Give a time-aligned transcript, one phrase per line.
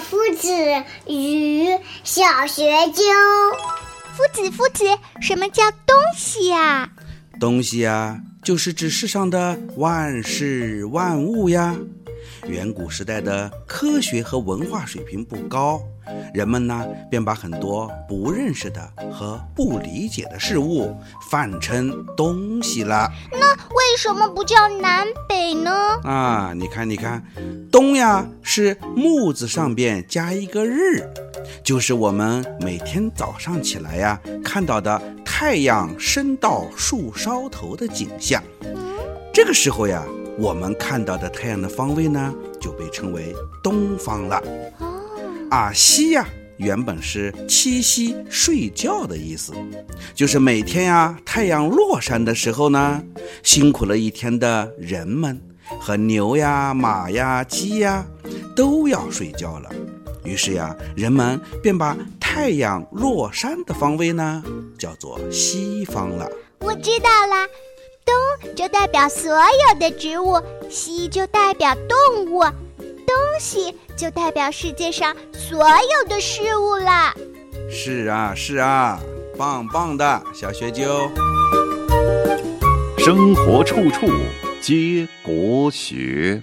[0.00, 0.48] 夫子
[1.06, 1.66] 与
[2.04, 3.02] 小学究。
[4.14, 4.84] 夫子，夫子，
[5.20, 6.90] 什么叫东西呀？
[7.38, 11.76] 东西呀，就是指世上的万事万物呀。
[12.46, 15.82] 远古时代的科学和文化水平不高，
[16.32, 20.94] 人们呢便把很多不认识的和不理解的事物
[21.30, 23.10] 泛称东西了。
[23.32, 25.70] 那为什么不叫南北呢？
[26.04, 27.22] 啊，你看，你看，
[27.70, 31.08] 东呀是木字上边加一个日，
[31.62, 38.42] 就是我们每天早上起来呀看到的太阳升到树梢头的景象。
[39.32, 40.04] 这个时候呀。
[40.38, 44.40] 我们看到的太阳的方位呢，就被称为东方了。
[44.78, 45.02] 哦，
[45.50, 46.24] 啊，西呀，
[46.58, 49.52] 原本是栖息、睡觉的意思，
[50.14, 53.02] 就是每天呀，太阳落山的时候呢，
[53.42, 55.40] 辛苦了一天的人们
[55.80, 58.06] 和牛呀、马呀、鸡呀，
[58.54, 59.68] 都要睡觉了。
[60.22, 64.40] 于是呀，人们便把太阳落山的方位呢，
[64.78, 66.30] 叫做西方了。
[66.60, 67.48] 我知道了。
[68.08, 77.14] 东就代表所有的植物，西就代表动物，东西就代表世界上所有的事物啦。
[77.70, 78.98] 是啊，是啊，
[79.36, 81.10] 棒棒的小学究。
[82.96, 84.06] 生活处处
[84.62, 86.42] 皆国学。